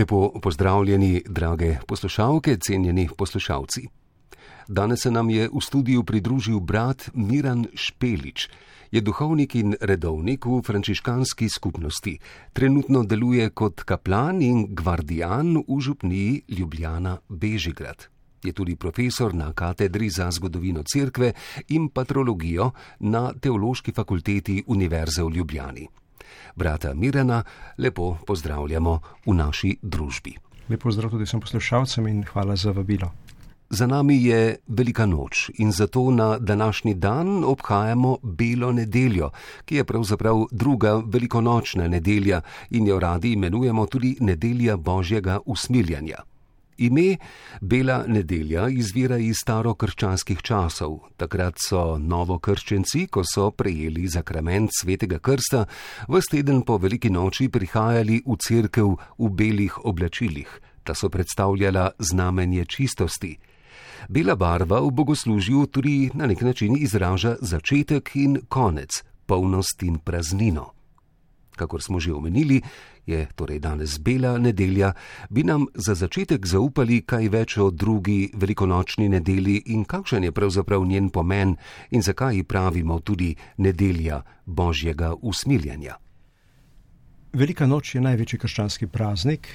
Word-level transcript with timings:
Lepo 0.00 0.40
pozdravljeni, 0.42 1.22
drage 1.28 1.76
poslušalke, 1.86 2.56
cenjeni 2.56 3.08
poslušalci. 3.18 3.80
Danes 4.68 5.02
se 5.02 5.10
nam 5.10 5.30
je 5.30 5.48
v 5.52 5.60
studiu 5.60 6.04
pridružil 6.04 6.60
brat 6.60 7.10
Miran 7.14 7.66
Špelič. 7.74 8.48
Je 8.90 9.00
duhovnik 9.00 9.54
in 9.54 9.76
redovnik 9.80 10.46
v 10.46 10.62
frančiškanski 10.64 11.48
skupnosti. 11.48 12.16
Trenutno 12.52 13.04
deluje 13.04 13.50
kot 13.50 13.84
kaplan 13.84 14.40
in 14.42 14.66
gvardijan 14.74 15.56
v 15.68 15.80
župniji 15.80 16.42
Ljubljana 16.48 17.18
Bežigrad. 17.28 18.08
Je 18.44 18.52
tudi 18.52 18.76
profesor 18.76 19.34
na 19.34 19.52
katedri 19.52 20.08
za 20.10 20.30
zgodovino 20.30 20.82
cerkve 20.82 21.32
in 21.68 21.88
patrologijo 21.88 22.70
na 23.00 23.32
Teološki 23.32 23.92
fakulteti 23.92 24.62
Univerze 24.66 25.22
v 25.22 25.36
Ljubljani. 25.36 25.88
Brata 26.56 26.94
Mirena 26.94 27.42
lepo 27.78 28.16
pozdravljamo 28.26 29.00
v 29.26 29.34
naši 29.34 29.76
družbi. 29.82 30.36
Lepo 30.68 30.82
pozdrav 30.82 31.10
tudi 31.10 31.24
vsem 31.24 31.40
poslušalcem 31.40 32.06
in 32.06 32.24
hvala 32.24 32.56
za 32.56 32.70
vabilo. 32.70 33.10
Za 33.70 33.86
nami 33.86 34.24
je 34.24 34.56
velika 34.66 35.06
noč 35.06 35.50
in 35.58 35.72
zato 35.72 36.10
na 36.10 36.38
današnji 36.38 36.94
dan 36.94 37.44
obhajamo 37.44 38.16
Belo 38.22 38.72
nedeljo, 38.72 39.30
ki 39.64 39.76
je 39.76 39.84
pravzaprav 39.84 40.44
druga 40.50 41.02
velikonočna 41.06 41.88
nedelja 41.88 42.40
in 42.70 42.86
jo 42.86 42.98
radi 43.00 43.32
imenujemo 43.32 43.86
tudi 43.86 44.16
nedelja 44.20 44.76
Božjega 44.76 45.38
usmiljanja. 45.46 46.29
Ime 46.80 47.16
Bela 47.60 48.04
nedelja 48.08 48.68
izvira 48.72 49.18
iz 49.20 49.42
starokrščanskih 49.42 50.40
časov. 50.40 50.94
Takrat 51.20 51.60
so 51.60 51.98
novokrščenci, 52.00 53.04
ko 53.12 53.20
so 53.24 53.50
prejeli 53.52 54.06
zakrament 54.08 54.72
svetega 54.72 55.18
krsta, 55.20 55.66
v 56.08 56.22
teden 56.24 56.62
po 56.64 56.78
veliki 56.80 57.12
noči 57.12 57.50
prihajali 57.52 58.22
v 58.24 58.38
cerkev 58.40 58.96
v 59.18 59.28
belih 59.28 59.76
oblačilih, 59.84 60.48
ta 60.82 60.96
so 60.96 61.12
predstavljala 61.12 61.90
znamenje 61.98 62.64
čistosti. 62.64 63.36
Bela 64.08 64.36
barva 64.36 64.80
v 64.80 64.90
bogoslužju 64.90 65.66
tudi 65.66 66.10
na 66.14 66.26
nek 66.26 66.40
način 66.40 66.76
izraža 66.80 67.36
začetek 67.40 68.16
in 68.16 68.40
konec, 68.48 69.02
polnost 69.26 69.82
in 69.82 69.98
praznino. 69.98 70.79
Kakor 71.60 71.82
smo 71.84 72.00
že 72.00 72.12
omenili, 72.16 72.62
je 73.06 73.26
torej 73.36 73.60
danes 73.60 73.98
bela 74.00 74.38
nedelja, 74.38 74.92
bi 75.28 75.44
nam 75.44 75.66
za 75.74 75.94
začetek 75.94 76.46
zaupali 76.46 77.02
kaj 77.04 77.28
več 77.28 77.56
o 77.60 77.70
drugi 77.70 78.30
velikonočni 78.34 79.08
nedelji 79.12 79.62
in 79.74 79.84
kakšen 79.84 80.24
je 80.24 80.32
pravzaprav 80.32 80.86
njen 80.86 81.10
pomen 81.12 81.56
in 81.90 82.02
zakaj 82.02 82.36
ji 82.36 82.44
pravimo 82.44 83.00
tudi 83.00 83.34
nedelja 83.58 84.22
božjega 84.46 85.14
usmiljanja. 85.20 85.98
Velika 87.32 87.66
noč 87.66 87.94
je 87.94 88.00
največji 88.00 88.38
krščanski 88.42 88.86
praznik, 88.90 89.46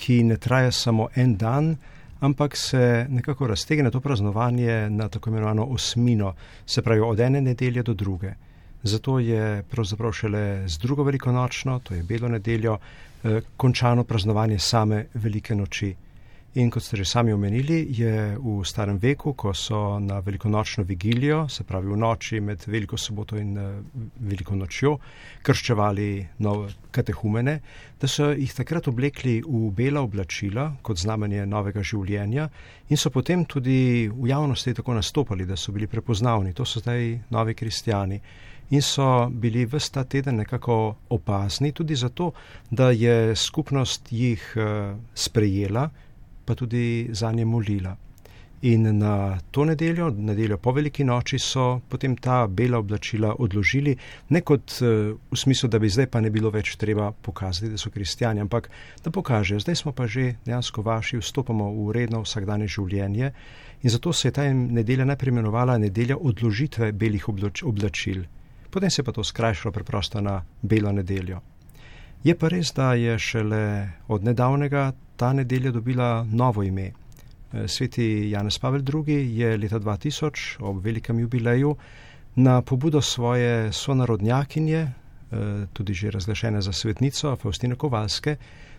ki 0.00 0.22
ne 0.24 0.36
traja 0.40 0.72
samo 0.72 1.08
en 1.14 1.36
dan, 1.36 1.76
ampak 2.20 2.56
se 2.56 3.06
nekako 3.08 3.46
raztegne 3.46 3.90
to 3.90 4.00
praznovanje 4.00 4.90
na 4.90 5.08
tako 5.08 5.30
imenovano 5.30 5.64
osmino, 5.64 6.34
se 6.66 6.82
pravi 6.82 7.00
od 7.00 7.20
ene 7.20 7.40
nedelje 7.40 7.82
do 7.82 7.94
druge. 7.94 8.34
Zato 8.82 9.18
je 9.18 9.62
pravzaprav 9.70 10.12
šele 10.12 10.68
z 10.68 10.78
drugo 10.78 11.02
velikonočno, 11.02 11.78
to 11.78 11.94
je 11.94 12.02
belo 12.02 12.28
nedeljo, 12.28 12.78
eh, 13.24 13.40
končano 13.56 14.04
praznovanje 14.04 14.58
same 14.58 15.06
velike 15.14 15.54
noči. 15.54 15.94
In 16.54 16.70
kot 16.70 16.82
ste 16.82 16.96
že 16.96 17.04
sami 17.04 17.32
omenili, 17.32 17.86
je 17.94 18.34
v 18.34 18.64
starem 18.66 18.98
veku, 18.98 19.34
ko 19.38 19.54
so 19.54 20.00
na 20.00 20.18
velikonočno 20.18 20.82
vigilijo, 20.84 21.48
se 21.48 21.62
pravi 21.62 21.86
v 21.86 21.96
noči 21.96 22.40
med 22.40 22.64
veliko 22.66 22.96
soboto 22.96 23.36
in 23.38 23.58
eh, 23.58 23.82
veliko 24.18 24.56
nočjo, 24.56 24.96
krščevali 25.42 26.26
nove 26.38 26.72
katehumene, 26.90 27.60
da 28.00 28.08
so 28.08 28.32
jih 28.32 28.50
takrat 28.54 28.88
oblekli 28.88 29.42
v 29.46 29.70
bela 29.70 30.00
oblačila 30.00 30.72
kot 30.82 30.98
znamenje 30.98 31.46
novega 31.46 31.82
življenja 31.82 32.48
in 32.88 32.96
so 32.96 33.10
potem 33.10 33.44
tudi 33.44 34.08
v 34.08 34.28
javnosti 34.28 34.74
tako 34.74 34.94
nastopali, 34.94 35.46
da 35.46 35.54
so 35.56 35.70
bili 35.70 35.86
prepoznavni. 35.86 36.54
To 36.54 36.64
so 36.64 36.80
zdaj 36.80 37.20
novi 37.30 37.54
kristijani 37.54 38.20
in 38.70 38.82
so 38.82 39.28
bili 39.30 39.66
vse 39.66 39.92
ta 39.92 40.04
teden 40.04 40.36
nekako 40.36 40.96
opazni, 41.08 41.72
tudi 41.72 41.96
zato, 41.96 42.32
da 42.70 42.90
je 42.90 43.36
skupnost 43.36 44.12
jih 44.12 44.54
eh, 44.56 44.94
sprejela, 45.14 45.90
pa 46.44 46.54
tudi 46.54 47.08
za 47.12 47.32
nje 47.32 47.44
molila. 47.44 47.96
In 48.62 48.98
na 48.98 49.38
to 49.50 49.64
nedeljo, 49.64 50.10
nedeljo 50.10 50.58
po 50.58 50.72
veliki 50.72 51.04
noči, 51.04 51.38
so 51.38 51.80
potem 51.88 52.16
ta 52.16 52.46
bela 52.46 52.78
oblačila 52.78 53.34
odložili, 53.38 53.96
ne 54.28 54.40
kot 54.40 54.78
eh, 54.82 54.86
v 55.30 55.36
smislu, 55.36 55.68
da 55.68 55.78
bi 55.78 55.88
zdaj 55.88 56.06
pa 56.06 56.20
ne 56.20 56.30
bilo 56.30 56.50
več 56.50 56.76
treba 56.76 57.10
pokazati, 57.12 57.72
da 57.72 57.78
so 57.78 57.90
kristijani, 57.90 58.40
ampak 58.40 58.70
da 59.04 59.10
pokažejo, 59.10 59.60
zdaj 59.60 59.76
smo 59.76 59.92
pa 59.92 60.06
že 60.06 60.34
dejansko 60.46 60.82
vaši, 60.82 61.18
vstopamo 61.18 61.72
v 61.72 61.92
redno 61.92 62.22
vsakdanje 62.22 62.68
življenje. 62.68 63.32
In 63.82 63.90
zato 63.90 64.12
se 64.12 64.28
je 64.28 64.32
ta 64.32 64.44
nedelja 64.52 65.04
najprej 65.04 65.32
imenovala 65.32 65.78
nedelja 65.78 66.16
odložitve 66.16 66.92
belih 66.92 67.28
oblačil 67.28 68.28
potem 68.70 68.90
se 68.90 69.02
pa 69.02 69.12
to 69.12 69.24
skrajšalo 69.24 69.72
preprosto 69.72 70.20
na 70.20 70.42
belo 70.62 70.92
nedeljo. 70.92 71.40
Je 72.24 72.34
pa 72.34 72.48
res, 72.48 72.72
da 72.76 72.94
je 72.94 73.18
šele 73.18 73.88
od 74.08 74.24
nedavnega 74.24 74.92
ta 75.16 75.32
nedelja 75.32 75.70
dobila 75.70 76.26
novo 76.32 76.62
ime. 76.62 76.92
Eh, 77.52 77.68
sveti 77.68 78.30
Janez 78.30 78.58
Pavel 78.58 78.80
II. 78.80 79.36
je 79.38 79.56
leta 79.56 79.78
2000 79.78 80.56
ob 80.60 80.84
velikem 80.84 81.18
jubileju 81.18 81.76
na 82.36 82.62
pobudo 82.62 83.00
svoje 83.00 83.72
sonarodnjakinje, 83.72 84.80
eh, 84.80 85.66
tudi 85.72 85.94
že 85.94 86.10
razglašene 86.10 86.60
za 86.62 86.72
svetnico 86.72 87.36
Faustine 87.36 87.74
Kovalske, 87.74 88.36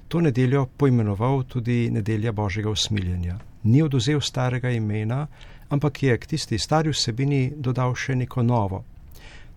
to 0.07 0.21
nedeljo 0.21 0.65
poimenoval 0.65 1.43
tudi 1.43 1.89
nedelja 1.91 2.31
Božjega 2.31 2.69
usmiljenja. 2.69 3.39
Ni 3.63 3.81
oduzel 3.81 4.21
starega 4.21 4.69
imena, 4.69 5.27
ampak 5.69 6.03
je 6.03 6.17
k 6.17 6.25
tisti 6.25 6.57
stari 6.57 6.89
vsebini 6.89 7.53
dodal 7.55 7.95
še 7.95 8.15
neko 8.15 8.43
novo. 8.43 8.83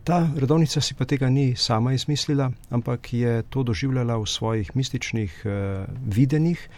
Ta 0.05 0.29
redovnica 0.37 0.81
si 0.85 0.93
pa 0.95 1.07
tega 1.09 1.31
ni 1.33 1.55
sama 1.57 1.95
izmislila, 1.97 2.51
ampak 2.71 3.13
je 3.13 3.43
to 3.49 3.63
doživljala 3.63 4.19
v 4.21 4.27
svojih 4.29 4.77
mističnih 4.77 5.33
uh, 5.45 5.53
videnjih. 6.05 6.69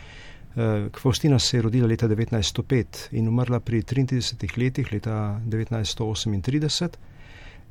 Uh, 0.54 0.62
Faustina 0.94 1.38
se 1.38 1.56
je 1.56 1.62
rodila 1.62 1.88
leta 1.90 2.06
1905 2.08 3.08
in 3.18 3.28
umrla 3.28 3.60
pri 3.60 3.82
33 3.82 4.58
letih, 4.62 4.92
leta 4.92 5.40
1938, 5.42 6.88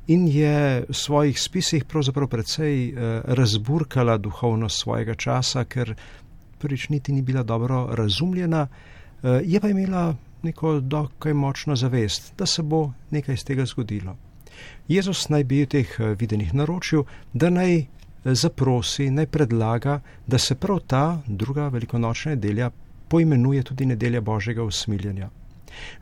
in 0.06 0.28
je 0.28 0.84
v 0.88 0.94
svojih 0.94 1.40
spisih 1.40 1.84
pravzaprav 1.84 2.28
precej 2.28 2.92
uh, 2.92 3.24
razburkala 3.24 4.18
duhovnost 4.18 4.82
svojega 4.84 5.14
časa, 5.14 5.64
ker 5.64 5.94
prvič 6.58 6.88
niti 6.88 7.12
ni 7.12 7.22
bila 7.22 7.42
dobro 7.42 7.88
razumljena, 7.96 8.68
uh, 8.68 9.40
je 9.40 9.60
pa 9.60 9.72
imela 9.72 10.14
neko 10.42 10.80
dokaj 10.80 11.32
močno 11.32 11.76
zavest, 11.76 12.34
da 12.38 12.46
se 12.46 12.62
bo 12.62 12.92
nekaj 13.10 13.34
iz 13.34 13.44
tega 13.44 13.64
zgodilo. 13.64 14.25
Jezus 14.88 15.28
naj 15.28 15.44
bi 15.44 15.62
v 15.64 15.66
teh 15.66 16.00
eh, 16.00 16.14
videnih 16.14 16.54
naročil, 16.54 17.04
da 17.32 17.50
naj 17.50 17.76
eh, 17.76 17.86
zaprosi, 18.34 19.10
naj 19.10 19.26
predlaga, 19.26 20.00
da 20.26 20.38
se 20.38 20.54
prav 20.54 20.80
ta 20.86 21.20
druga 21.26 21.68
velikonočna 21.68 22.34
nedelja 22.34 22.70
poimenuje 23.08 23.62
tudi 23.62 23.86
nedelja 23.86 24.20
Božjega 24.20 24.62
usmiljenja. 24.62 25.30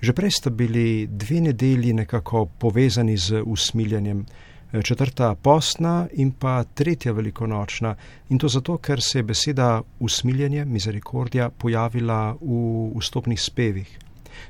Že 0.01 0.13
prej 0.13 0.31
sta 0.31 0.51
bili 0.51 1.07
dve 1.07 1.41
nedelji 1.41 1.93
nekako 1.93 2.47
povezani 2.47 3.17
z 3.17 3.43
usmiljanjem, 3.43 4.25
eh, 4.73 4.83
četrta 4.83 5.35
postna 5.35 6.07
in 6.13 6.33
pa 6.33 6.65
tretja 6.65 7.13
velikonočna, 7.13 7.97
in 8.29 8.39
to 8.39 8.49
zato, 8.49 8.79
ker 8.79 9.03
se 9.03 9.19
je 9.19 9.23
beseda 9.23 9.83
usmiljanje, 10.01 10.65
misericordija, 10.65 11.51
pojavila 11.51 12.37
v 12.41 12.99
vstopnih 12.99 13.41
spevih. 13.41 13.99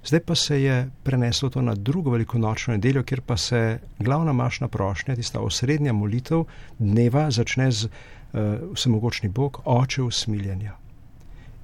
Zdaj 0.05 0.21
pa 0.21 0.35
se 0.35 0.63
je 0.63 0.91
preneslo 1.03 1.51
to 1.51 1.63
na 1.63 1.75
drugo 1.75 2.11
velikonočno 2.11 2.75
nedeljo, 2.75 3.03
kjer 3.03 3.21
pa 3.21 3.37
se 3.37 3.79
glavna 3.99 4.33
mašna 4.33 4.69
prošnja, 4.69 5.17
tista 5.17 5.41
osrednja 5.41 5.93
molitev 5.93 6.45
dneva, 6.79 7.31
začne 7.31 7.71
z 7.73 7.85
uh, 7.85 8.41
vsemogočni 8.75 9.29
Bog, 9.29 9.61
oče 9.65 10.03
usmiljenja. 10.03 10.77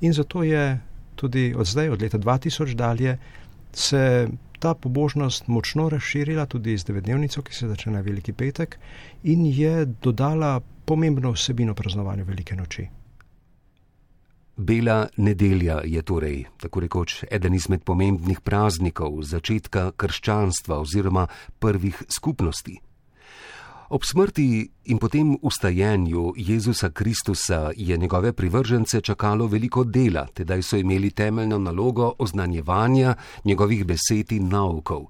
In 0.00 0.12
zato 0.12 0.42
je 0.42 0.81
tudi 1.14 1.55
od 1.56 1.67
zdaj, 1.67 1.88
od 1.88 2.02
leta 2.02 2.19
2000 2.19 2.75
dalje, 2.75 3.19
se 3.72 4.28
ta 4.58 4.75
pobožnost 4.75 5.49
močno 5.49 5.88
razširila 5.88 6.46
tudi 6.46 6.78
z 6.78 6.84
devetdnevnico, 6.84 7.43
ki 7.43 7.55
se 7.55 7.69
začne 7.69 7.93
na 7.93 8.00
Veliki 8.00 8.32
petek 8.32 8.78
in 9.23 9.46
je 9.46 9.84
dodala 10.02 10.61
pomembno 10.84 11.32
vsebino 11.32 11.75
praznovanja 11.75 12.25
Velike 12.25 12.56
noči. 12.56 12.88
Bela 14.61 15.09
nedelja 15.17 15.81
je 15.85 16.03
torej, 16.03 16.45
tako 16.61 16.81
rekoč, 16.85 17.15
eden 17.33 17.55
izmed 17.57 17.81
pomembnih 17.81 18.43
praznikov 18.45 19.23
začetka 19.25 19.87
krščanstva 19.97 20.77
oziroma 20.85 21.23
prvih 21.59 22.03
skupnosti. 22.12 22.75
Ob 23.89 24.05
smrti 24.05 24.69
in 24.93 25.01
potem 25.01 25.33
ustajenju 25.43 26.35
Jezusa 26.37 26.91
Kristusa 26.91 27.71
je 27.77 27.97
njegove 27.97 28.33
privržence 28.33 29.01
čakalo 29.01 29.47
veliko 29.47 29.85
dela, 29.85 30.27
tedaj 30.35 30.62
so 30.62 30.77
imeli 30.77 31.11
temeljno 31.11 31.59
nalogo 31.59 32.12
oznanjevanja 32.19 33.15
njegovih 33.45 33.87
besed 33.87 34.33
in 34.33 34.49
naukov. 34.49 35.09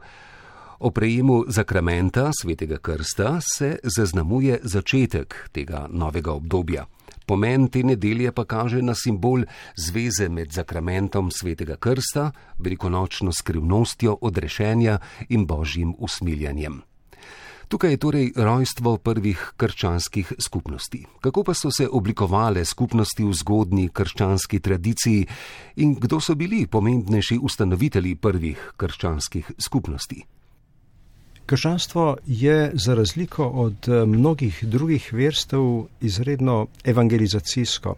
O 0.80 0.90
prejemu 0.90 1.44
zakramenta 1.48 2.30
svetega 2.32 2.78
krsta 2.78 3.40
se 3.40 3.78
zaznamuje 3.82 4.60
začetek 4.62 5.34
tega 5.52 5.86
novega 5.92 6.32
obdobja. 6.32 6.86
Pomen 7.26 7.68
te 7.68 7.82
nedelje 7.84 8.32
pa 8.32 8.46
kaže 8.48 8.80
na 8.82 8.94
simbol 8.96 9.44
zveze 9.76 10.28
med 10.28 10.52
zakramentom 10.56 11.28
svetega 11.30 11.76
krsta, 11.76 12.30
velikonočno 12.58 13.32
skrivnostjo 13.32 14.16
odrešenja 14.20 14.98
in 15.28 15.44
božjim 15.46 15.92
usmiljanjem. 15.98 16.80
Tukaj 17.68 17.90
je 17.90 17.96
torej 17.96 18.32
rojstvo 18.36 18.96
prvih 18.96 19.52
krščanskih 19.56 20.32
skupnosti. 20.40 21.04
Kako 21.20 21.44
pa 21.44 21.54
so 21.54 21.68
se 21.70 21.88
oblikovale 21.92 22.64
skupnosti 22.64 23.24
v 23.24 23.36
zgodni 23.36 23.88
krščanski 23.92 24.60
tradiciji 24.60 25.28
in 25.76 25.94
kdo 25.94 26.20
so 26.20 26.34
bili 26.34 26.66
pomembnejši 26.66 27.38
ustanovitelji 27.42 28.16
prvih 28.16 28.72
krščanskih 28.76 29.52
skupnosti? 29.58 30.39
Krščanstvo 31.50 32.16
je 32.26 32.70
za 32.74 32.94
razliko 32.94 33.46
od 33.48 33.88
eh, 33.88 34.06
mnogih 34.06 34.58
drugih 34.62 35.12
verstev 35.12 35.62
izredno 36.00 36.66
evangelizacijsko. 36.84 37.94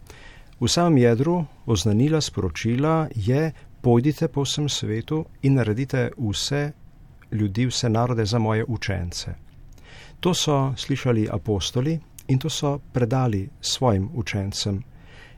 V 0.60 0.68
samem 0.68 0.98
jedru 0.98 1.44
oznanila 1.66 2.20
sporočila 2.20 3.08
je: 3.14 3.52
Pojdite 3.80 4.28
po 4.28 4.42
vsem 4.42 4.68
svetu 4.68 5.24
in 5.42 5.54
naredite 5.54 6.10
vse 6.16 6.72
ljudi, 7.32 7.66
vse 7.66 7.88
narode 7.88 8.24
za 8.24 8.38
moje 8.38 8.64
učence. 8.68 9.34
To 10.20 10.34
so 10.34 10.72
slišali 10.76 11.28
apostoli 11.32 11.98
in 12.28 12.38
to 12.38 12.48
so 12.50 12.78
predali 12.92 13.48
svojim 13.60 14.08
učencem. 14.14 14.82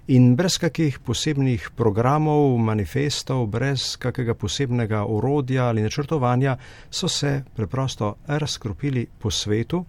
In 0.06 0.34
brez 0.36 0.58
kakih 0.60 0.98
posebnih 1.00 1.70
programov, 1.72 2.58
manifestov, 2.60 3.46
brez 3.48 3.94
kakega 3.96 4.34
posebnega 4.36 5.06
orodja 5.08 5.70
ali 5.70 5.80
načrtovanja, 5.80 6.58
so 6.90 7.08
se 7.08 7.42
preprosto 7.56 8.16
razkropili 8.26 9.06
po 9.18 9.30
svetu 9.30 9.84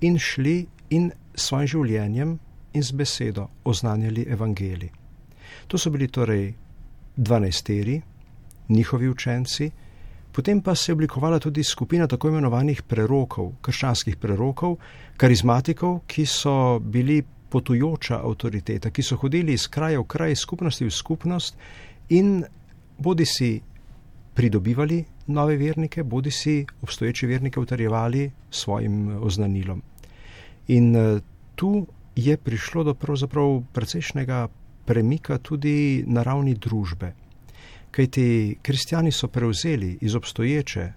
in 0.00 0.16
šli 0.18 0.66
in 0.90 1.10
s 1.34 1.42
svojim 1.44 1.68
življenjem 1.68 2.38
in 2.72 2.82
z 2.82 2.96
besedo 2.96 3.48
oznanjali 3.64 4.24
evangeli. 4.32 4.88
To 5.68 5.78
so 5.78 5.90
bili 5.90 6.08
torej 6.08 6.54
dvanajsteri, 7.16 8.00
njihovi 8.68 9.08
učenci, 9.08 9.70
potem 10.32 10.62
pa 10.62 10.74
se 10.74 10.88
je 10.88 10.94
oblikovala 10.94 11.38
tudi 11.38 11.64
skupina 11.64 12.06
tako 12.06 12.28
imenovanih 12.28 12.82
prerokov, 12.82 13.52
krščanskih 13.60 14.16
prerokov, 14.16 14.78
karizmatikov, 15.16 16.00
ki 16.06 16.26
so 16.26 16.78
bili 16.80 17.20
potujoča 17.50 18.20
avtoriteta, 18.24 18.90
ki 18.90 19.02
so 19.02 19.18
hodili 19.18 19.52
iz 19.58 19.66
kraja 19.68 20.00
v 20.00 20.06
kraj, 20.06 20.36
skupnosti 20.36 20.86
v 20.86 20.90
skupnost 20.90 21.56
in 22.08 22.44
bodi 22.98 23.26
si 23.26 23.60
pridobivali 24.34 25.04
nove 25.26 25.56
vernike, 25.56 26.02
bodi 26.02 26.30
si 26.30 26.66
obstoječe 26.82 27.26
vernike 27.26 27.60
utrjevali 27.60 28.30
svojim 28.50 29.10
eh, 29.10 29.16
oznanilom. 29.16 29.82
In 30.68 30.96
eh, 30.96 31.20
tu 31.54 31.86
je 32.16 32.36
prišlo 32.36 32.84
do 32.84 32.94
pravzaprav 32.94 33.62
precejšnjega 33.72 34.48
premika 34.84 35.38
tudi 35.38 36.04
na 36.06 36.22
ravni 36.22 36.54
družbe. 36.54 37.12
Kaj 37.90 38.06
ti 38.06 38.56
kristijani 38.62 39.12
so 39.12 39.28
prevzeli 39.28 39.98
iz 40.00 40.14
obstoječe 40.14 40.92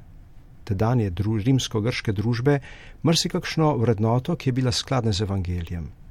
tedanje 0.64 1.10
druž, 1.10 1.44
rimsko-grške 1.44 2.14
družbe 2.14 2.60
marsikakšno 3.04 3.76
vrednoto, 3.78 4.36
ki 4.36 4.50
je 4.50 4.54
bila 4.54 4.72
skladna 4.72 5.12
z 5.12 5.22
evangelijem 5.22 6.03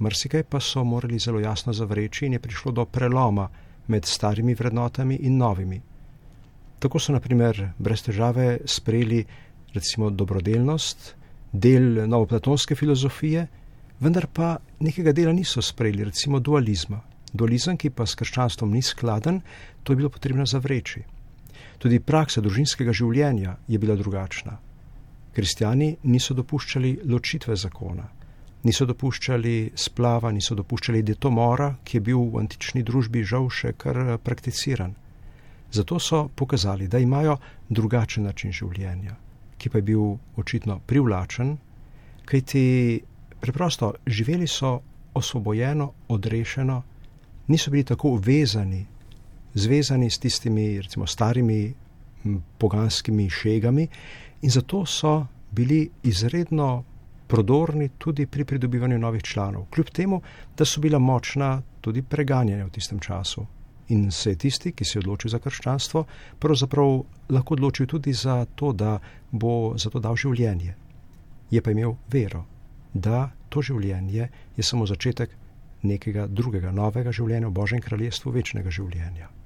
marsikaj 0.00 0.42
pa 0.42 0.60
so 0.60 0.84
morali 0.84 1.18
zelo 1.18 1.40
jasno 1.40 1.72
zavreči 1.72 2.26
in 2.26 2.32
je 2.32 2.38
prišlo 2.38 2.72
do 2.72 2.84
preloma 2.84 3.48
med 3.86 4.04
starimi 4.04 4.54
vrednotami 4.54 5.14
in 5.14 5.36
novimi. 5.36 5.80
Tako 6.78 6.98
so 6.98 7.12
naprimer 7.12 7.72
brez 7.78 8.02
težave 8.02 8.58
sprejeli 8.64 9.24
recimo 9.74 10.10
dobrodelnost, 10.10 11.14
del 11.52 12.08
novoplatonske 12.08 12.74
filozofije, 12.74 13.46
vendar 14.00 14.26
pa 14.32 14.56
nekega 14.80 15.12
dela 15.12 15.32
niso 15.32 15.62
sprejeli, 15.62 16.04
recimo 16.04 16.40
dualizma. 16.40 17.00
Dualizem, 17.32 17.76
ki 17.76 17.90
pa 17.90 18.06
s 18.06 18.16
krščanstvom 18.18 18.72
ni 18.72 18.82
skladen, 18.82 19.40
to 19.82 19.92
je 19.92 19.96
bilo 19.96 20.10
potrebno 20.10 20.46
zavreči. 20.46 21.02
Tudi 21.78 22.00
praksa 22.00 22.40
družinskega 22.40 22.92
življenja 22.92 23.56
je 23.68 23.78
bila 23.78 23.96
drugačna. 23.96 24.56
Kristijani 25.32 25.96
niso 26.02 26.34
dopuščali 26.34 27.00
ločitve 27.06 27.56
zakona 27.56 28.08
niso 28.62 28.86
dopuščali 28.86 29.72
splava, 29.74 30.32
niso 30.32 30.54
dopuščali 30.54 31.02
detomora, 31.02 31.70
ki 31.84 31.96
je 31.96 32.04
bil 32.10 32.26
v 32.32 32.42
antični 32.42 32.82
družbi 32.84 33.24
žal 33.24 33.48
še 33.48 33.74
kar 33.78 33.96
eh, 34.02 34.18
prakticiran. 34.18 34.94
Zato 35.72 35.98
so 36.02 36.28
pokazali, 36.34 36.88
da 36.88 36.98
imajo 36.98 37.36
drugačen 37.68 38.26
način 38.26 38.52
življenja, 38.52 39.14
ki 39.58 39.70
pa 39.70 39.78
je 39.78 39.86
bil 39.92 40.16
očitno 40.36 40.80
privlačen, 40.86 41.56
kajti 42.26 42.64
preprosto 43.40 43.94
živeli 44.06 44.48
so 44.50 44.80
osvobojeno, 45.14 45.92
odrešeno, 46.08 46.82
niso 47.48 47.70
bili 47.70 47.84
tako 47.84 48.16
vezani, 48.22 48.84
zvezani 49.54 50.10
s 50.10 50.18
tistimi, 50.18 50.80
recimo, 50.82 51.06
starimi 51.06 51.74
poganskimi 52.58 53.30
šegami 53.30 53.88
in 54.42 54.50
zato 54.50 54.84
so 54.86 55.26
bili 55.50 55.90
izredno 56.02 56.84
prodorni 57.30 57.88
tudi 57.98 58.26
pri 58.26 58.44
pridobivanju 58.44 58.98
novih 58.98 59.22
članov, 59.22 59.64
kljub 59.70 59.90
temu, 59.90 60.20
da 60.58 60.64
so 60.64 60.80
bila 60.80 60.98
močna 60.98 61.62
tudi 61.80 62.02
preganjanja 62.02 62.66
v 62.66 62.70
tistem 62.70 62.98
času. 62.98 63.46
In 63.88 64.10
se 64.10 64.30
je 64.30 64.36
tisti, 64.36 64.72
ki 64.72 64.84
se 64.84 64.98
je 64.98 65.00
odločil 65.00 65.30
za 65.30 65.38
krščanstvo, 65.38 66.04
pravzaprav 66.38 67.00
lahko 67.28 67.54
odločil 67.54 67.86
tudi 67.86 68.12
za 68.12 68.44
to, 68.54 68.72
da 68.72 68.98
bo 69.30 69.74
za 69.78 69.90
to 69.90 70.00
dal 70.00 70.16
življenje. 70.16 70.74
Je 71.50 71.62
pa 71.62 71.70
imel 71.70 71.96
vero, 72.12 72.44
da 72.94 73.30
to 73.48 73.62
življenje 73.62 74.28
je 74.56 74.62
samo 74.62 74.86
začetek 74.86 75.34
nekega 75.82 76.26
drugega, 76.26 76.70
novega 76.70 77.12
življenja 77.12 77.48
v 77.48 77.58
Božjem 77.62 77.82
kraljestvu, 77.82 78.30
večnega 78.30 78.70
življenja 78.70 79.39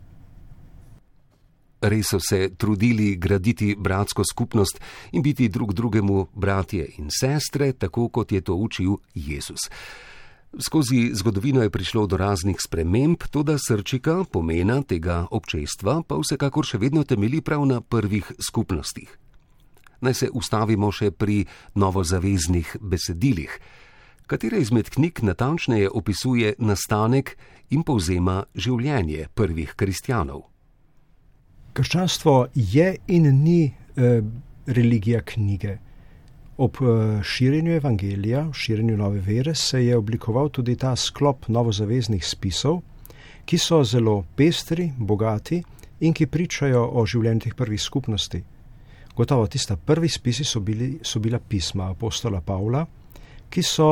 res 1.85 2.11
so 2.11 2.21
se 2.21 2.49
trudili 2.57 3.15
graditi 3.17 3.75
bratsko 3.79 4.25
skupnost 4.25 4.81
in 5.13 5.23
biti 5.23 5.49
drug 5.49 5.75
drugemu 5.75 6.27
bratje 6.35 6.89
in 6.99 7.11
sestre, 7.11 7.73
tako 7.73 8.09
kot 8.09 8.33
je 8.33 8.41
to 8.41 8.55
učil 8.55 8.97
Jezus. 9.15 9.69
Skozi 10.59 11.11
zgodovino 11.15 11.63
je 11.63 11.71
prišlo 11.71 12.07
do 12.07 12.17
raznih 12.17 12.57
sprememb, 12.61 13.27
tudi 13.31 13.57
srčika 13.59 14.25
pomena 14.25 14.83
tega 14.83 15.27
občestva 15.31 16.03
pa 16.07 16.15
vsekakor 16.21 16.67
še 16.67 16.79
vedno 16.79 17.03
temeli 17.03 17.41
prav 17.43 17.67
na 17.67 17.81
prvih 17.81 18.33
skupnostih. 18.39 19.11
Naj 20.01 20.15
se 20.15 20.29
ustavimo 20.31 20.93
še 20.93 21.11
pri 21.11 21.45
novozaveznih 21.75 22.77
besedilih. 22.81 23.59
Katera 24.27 24.63
izmed 24.63 24.91
knjig 24.95 25.25
natančneje 25.27 25.91
opisuje 25.91 26.55
nastanek 26.59 27.35
in 27.71 27.83
povzema 27.83 28.45
življenje 28.55 29.29
prvih 29.35 29.75
kristjanov? 29.77 30.54
Krščanstvo 31.75 32.47
je 32.55 32.97
in 33.11 33.25
ni 33.43 33.65
eh, 33.67 34.21
religija 34.67 35.21
knjige. 35.27 35.79
Ob 36.57 36.77
eh, 36.81 37.23
širjenju 37.23 37.73
evangelija, 37.75 38.45
širjenju 38.53 38.97
nove 38.97 39.21
vere, 39.21 39.55
se 39.55 39.81
je 39.87 39.97
oblikoval 39.97 40.49
tudi 40.49 40.77
ta 40.77 40.97
sklop 40.97 41.49
novozaveznih 41.49 42.27
spisov, 42.27 42.79
ki 43.45 43.59
so 43.59 43.83
zelo 43.85 44.25
pestri, 44.37 44.93
bogati 44.99 45.63
in 46.01 46.15
ki 46.15 46.27
pričajo 46.27 46.85
o 46.95 47.07
življenju 47.07 47.49
teh 47.49 47.59
prvih 47.59 47.83
skupnosti. 47.83 48.43
Gotovo 49.17 49.47
tista 49.47 49.77
prvi 49.77 50.09
spisi 50.09 50.45
so, 50.45 50.61
bili, 50.61 51.01
so 51.03 51.19
bila 51.19 51.39
pisma 51.39 51.91
apostola 51.91 52.41
Pavla, 52.41 52.87
ki 53.51 53.63
so 53.63 53.91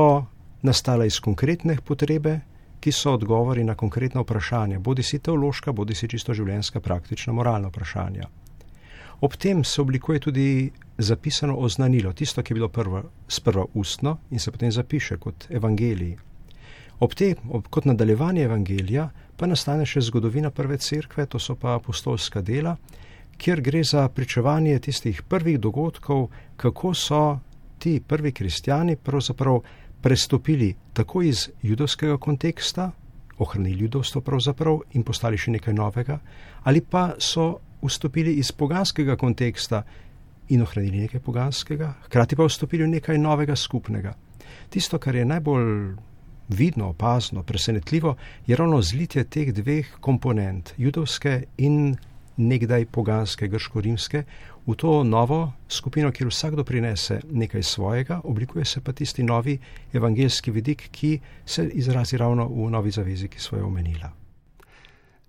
nastala 0.63 1.07
iz 1.07 1.19
konkretne 1.21 1.81
potrebe, 1.85 2.39
ki 2.83 2.93
so 2.93 3.13
odgovori 3.15 3.63
na 3.65 3.77
konkretna 3.79 4.25
vprašanja, 4.25 4.81
bodi 4.83 5.03
si 5.07 5.19
teološka, 5.19 5.73
bodi 5.73 5.95
si 5.95 6.09
čisto 6.11 6.35
življenjska, 6.35 6.81
praktična, 6.83 7.33
moralna 7.33 7.71
vprašanja. 7.71 8.27
Ob 9.23 9.37
tem 9.39 9.63
se 9.65 9.79
oblikuje 9.83 10.19
tudi 10.21 10.47
zapisano 10.99 11.55
oznanilo, 11.63 12.11
tisto, 12.13 12.43
ki 12.43 12.53
je 12.53 12.59
bilo 12.59 12.69
prvo, 12.69 13.05
sprva 13.29 13.65
ustno 13.79 14.17
in 14.31 14.43
se 14.43 14.51
potem 14.51 14.73
zapiše 14.75 15.17
kot 15.23 15.47
evangeliji. 15.51 16.17
Ob 16.99 17.15
tem, 17.15 17.39
ob, 17.51 17.69
kot 17.71 17.87
nadaljevanje 17.87 18.43
evangelija, 18.49 19.07
pa 19.37 19.47
nastane 19.47 19.87
še 19.87 20.03
zgodovina 20.09 20.51
prve 20.51 20.81
cerkve, 20.83 21.27
to 21.27 21.39
so 21.39 21.55
pa 21.55 21.77
apostolska 21.79 22.43
dela, 22.43 22.75
kjer 23.39 23.63
gre 23.63 23.85
za 23.85 24.09
pričevanje 24.09 24.79
tistih 24.79 25.23
prvih 25.23 25.61
dogodkov, 25.61 26.29
kako 26.57 26.95
so 26.95 27.23
ti 27.79 28.01
prvi 28.09 28.33
kristijani 28.33 28.97
pravzaprav 28.97 29.63
prestopili 30.03 30.75
tako 30.93 31.23
iz 31.23 31.49
judovskega 31.63 32.17
konteksta, 32.19 32.91
ohranili 33.39 33.85
judovstvo 33.85 34.21
pravzaprav 34.21 34.81
in 34.93 35.03
postali 35.03 35.39
še 35.39 35.55
nekaj 35.57 35.75
novega, 35.75 36.19
ali 36.65 36.81
pa 36.81 37.13
so 37.19 37.59
vstopili 37.83 38.35
iz 38.39 38.53
poganskega 38.53 39.17
konteksta 39.17 39.83
in 40.49 40.63
ohranili 40.63 41.07
nekaj 41.07 41.21
poganskega, 41.21 41.95
hkrati 42.07 42.37
pa 42.37 42.47
vstopili 42.47 42.85
v 42.85 42.95
nekaj 42.99 43.19
novega 43.19 43.57
skupnega. 43.57 44.15
Tisto, 44.71 44.99
kar 44.99 45.17
je 45.17 45.25
najbolj 45.25 45.95
vidno, 46.53 46.89
opazno, 46.89 47.43
presenetljivo, 47.43 48.17
je 48.47 48.57
ravno 48.57 48.83
zlitje 48.83 49.25
teh 49.25 49.53
dveh 49.55 49.97
komponent, 50.01 50.75
judovske 50.77 51.43
in 51.57 51.95
nekdaj 52.37 52.87
poganske 52.87 53.49
grško-rimske, 53.49 54.25
v 54.67 54.75
to 54.77 55.03
novo 55.05 55.53
skupino, 55.69 56.13
kjer 56.13 56.29
vsakdo 56.29 56.65
prinese 56.65 57.21
nekaj 57.31 57.63
svojega, 57.63 58.21
oblikuje 58.25 58.65
se 58.65 58.81
pa 58.81 58.93
tisti 58.93 59.23
novi 59.23 59.59
evangeljski 59.93 60.51
vidik, 60.51 60.89
ki 60.91 61.19
se 61.47 61.69
izrazi 61.75 62.17
ravno 62.17 62.49
v 62.49 62.71
novi 62.71 62.91
zavezi, 62.91 63.29
ki 63.29 63.41
smo 63.41 63.59
jo 63.59 63.67
omenila. 63.67 64.13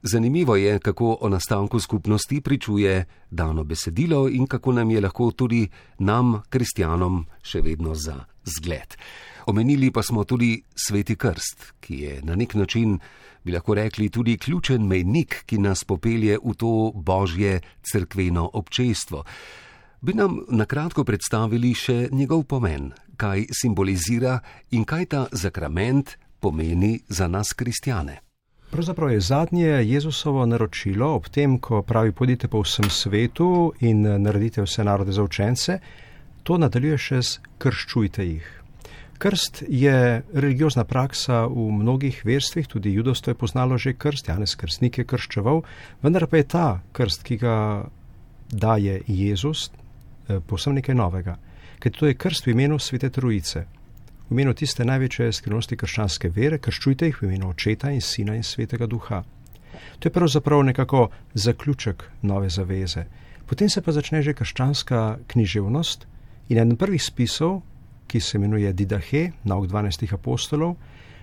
Zanimivo 0.04 0.56
je, 0.56 0.80
kako 0.80 1.18
o 1.22 1.30
nastanku 1.30 1.80
skupnosti 1.80 2.42
pričuje 2.42 3.06
dano 3.32 3.64
besedilo 3.64 4.30
in 4.30 4.48
kako 4.48 4.72
nam 4.72 4.92
je 4.92 5.02
lahko 5.02 5.32
tudi 5.32 5.68
nam, 6.00 6.42
kristjanom, 6.50 7.26
še 7.42 7.62
vedno 7.62 7.96
za 7.96 8.33
zgled. 8.46 8.96
Omenili 9.46 9.92
pa 9.92 10.04
smo 10.04 10.24
tudi 10.24 10.64
Sveti 10.76 11.16
Krst, 11.16 11.74
ki 11.80 12.00
je 12.00 12.22
na 12.24 12.36
nek 12.36 12.54
način, 12.54 13.00
bi 13.44 13.52
lahko 13.52 13.74
rekli, 13.74 14.10
tudi 14.10 14.38
ključen 14.38 14.88
mejnik, 14.88 15.44
ki 15.46 15.58
nas 15.58 15.84
popelje 15.84 16.38
v 16.44 16.56
to 16.56 16.92
božje 16.96 17.60
crkveno 17.84 18.50
občestvo. 18.54 19.24
Bi 20.02 20.14
nam 20.14 20.40
na 20.50 20.66
kratko 20.66 21.04
predstavili 21.04 21.74
še 21.74 22.10
njegov 22.12 22.44
pomen, 22.44 22.92
kaj 23.18 23.46
simbolizira 23.52 24.40
in 24.72 24.86
kaj 24.86 25.06
ta 25.06 25.26
zakrament 25.32 26.18
pomeni 26.40 27.00
za 27.08 27.28
nas, 27.28 27.54
kristjane. 27.54 28.20
Pravzaprav 28.72 29.12
je 29.12 29.22
zadnje 29.22 29.68
Jezusovo 29.68 30.46
naročilo 30.46 31.14
ob 31.16 31.28
tem, 31.30 31.60
ko 31.60 31.82
pravi: 31.82 32.12
Pojdite 32.12 32.48
po 32.48 32.64
vsem 32.64 32.90
svetu 32.90 33.74
in 33.80 34.02
naredite 34.02 34.64
vse 34.66 34.84
narode 34.84 35.12
za 35.12 35.24
učence, 35.24 35.78
to 36.44 36.58
nadaljuje 36.58 36.98
še 36.98 37.22
z 37.22 37.56
krščujte 37.58 38.26
jih. 38.28 38.48
Krst 39.18 39.64
je 39.70 40.24
religiozna 40.34 40.84
praksa 40.84 41.46
v 41.48 41.70
mnogih 41.72 42.24
verstvih, 42.26 42.68
tudi 42.68 42.92
judovstvo 42.92 43.32
je 43.32 43.40
poznalo 43.40 43.78
že 43.78 43.94
krst, 43.94 44.28
Janez 44.28 44.56
Krstnik 44.56 44.98
je 44.98 45.06
krščeval, 45.08 45.64
vendar 46.04 46.28
pa 46.28 46.42
je 46.42 46.50
ta 46.56 46.68
krst, 46.92 47.24
ki 47.24 47.38
ga 47.40 47.56
daje 48.52 49.02
Jezus, 49.08 49.70
eh, 50.28 50.40
posebno 50.40 50.82
nekaj 50.82 50.96
novega, 50.96 51.38
ker 51.80 51.92
to 51.92 52.06
je 52.06 52.20
krst 52.20 52.48
v 52.48 52.58
imenu 52.58 52.80
Svete 52.80 53.10
Trojice 53.10 53.66
v 54.30 54.34
imenu 54.34 54.54
tiste 54.58 54.86
največje 54.86 55.32
skrivnosti 55.36 55.78
krščanske 55.78 56.30
vere, 56.34 56.58
krščujte 56.58 57.10
jih 57.10 57.20
v 57.22 57.28
imenu 57.28 57.52
Očeta 57.52 57.92
in 57.92 58.02
Sina 58.02 58.36
in 58.36 58.44
Svetega 58.44 58.88
Duha. 58.88 59.24
To 60.00 60.08
je 60.08 60.14
pravzaprav 60.14 60.64
nekako 60.64 61.10
zaključek 61.34 62.04
nove 62.22 62.50
zaveze. 62.50 63.06
Potem 63.46 63.70
se 63.70 63.82
pa 63.82 63.92
začne 63.92 64.22
že 64.22 64.34
krščanska 64.34 65.20
književnost 65.28 66.08
in 66.50 66.58
eden 66.58 66.76
prvih 66.78 67.04
spisov, 67.04 67.62
ki 68.08 68.20
se 68.20 68.38
imenuje 68.38 68.74
Didahe, 68.74 69.32
nauk 69.44 69.68
12 69.68 70.14
apostolov, 70.14 70.76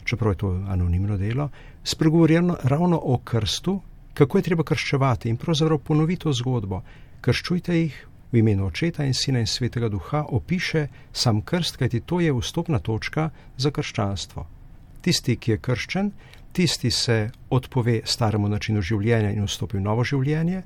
čeprav 0.04 0.32
je 0.32 0.38
to 0.38 0.50
anonimno 0.68 1.16
delo, 1.16 1.50
spregovori 1.84 2.38
ravno 2.62 3.00
o 3.04 3.18
krstu, 3.18 3.80
kako 4.14 4.38
je 4.38 4.42
treba 4.42 4.64
krščevati 4.64 5.28
in 5.28 5.36
pravzaprav 5.36 5.78
ponovito 5.78 6.32
zgodbo. 6.32 6.82
Krščujte 7.20 7.76
jih 7.76 8.06
v 8.32 8.38
imenu 8.38 8.66
Očeta 8.66 9.04
in 9.04 9.14
Sina 9.14 9.38
in 9.40 9.46
Svetega 9.46 9.88
Duha 9.88 10.24
opiše 10.28 10.86
sam 11.12 11.42
krst, 11.42 11.76
kajti 11.76 12.00
to 12.00 12.20
je 12.20 12.32
vstopna 12.32 12.78
točka 12.78 13.30
za 13.56 13.70
krščanstvo. 13.70 14.46
Tisti, 15.00 15.36
ki 15.36 15.50
je 15.50 15.58
krščen, 15.58 16.12
tisti 16.52 16.90
se 16.90 17.30
odpove 17.50 18.00
staremu 18.04 18.48
načinu 18.48 18.82
življenja 18.82 19.30
in 19.30 19.46
vstopi 19.46 19.78
v 19.78 19.84
novo 19.84 20.04
življenje, 20.04 20.62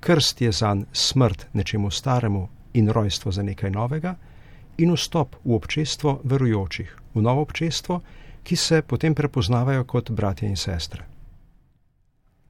krst 0.00 0.40
je 0.40 0.52
zanj 0.52 0.84
smrt 0.92 1.46
nečemu 1.52 1.90
staremu 1.90 2.48
in 2.74 2.88
rojstvo 2.88 3.32
za 3.32 3.42
nekaj 3.42 3.70
novega, 3.70 4.16
in 4.78 4.92
vstop 4.94 5.36
v 5.44 5.54
občestvo 5.54 6.20
verujočih, 6.24 6.96
v 7.14 7.22
novo 7.22 7.42
občestvo, 7.42 8.00
ki 8.44 8.56
se 8.56 8.82
potem 8.82 9.14
prepoznavajo 9.14 9.84
kot 9.84 10.10
bratje 10.10 10.48
in 10.48 10.56
sestre 10.56 11.14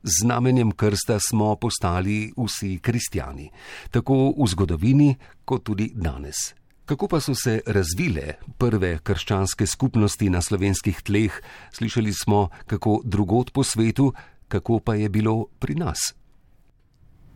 znamenjem 0.05 0.71
krsta 0.71 1.19
smo 1.21 1.57
postali 1.57 2.33
vsi 2.37 2.79
kristijani, 2.83 3.51
tako 3.91 4.35
v 4.39 4.47
zgodovini, 4.47 5.17
kot 5.45 5.63
tudi 5.63 5.91
danes. 5.95 6.37
Kako 6.85 7.09
pa 7.09 7.21
so 7.21 7.35
se 7.35 7.61
razvile 7.67 8.35
prve 8.59 8.99
krščanske 8.99 9.67
skupnosti 9.67 10.29
na 10.31 10.43
slovenskih 10.43 11.01
tleh, 11.03 11.33
slišali 11.73 12.13
smo, 12.13 12.49
kako 12.67 13.01
drugot 13.05 13.53
po 13.53 13.65
svetu, 13.65 14.13
kako 14.49 14.79
pa 14.81 14.95
je 14.95 15.09
bilo 15.09 15.47
pri 15.59 15.75
nas. 15.75 16.13